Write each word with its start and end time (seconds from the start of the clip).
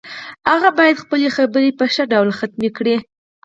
هغه 0.51 0.69
باید 0.77 1.01
خپلې 1.03 1.27
خبرې 1.37 1.69
په 1.79 1.85
ښه 1.93 2.03
ډول 2.13 2.29
ختمې 2.39 2.69
کړي 2.77 2.95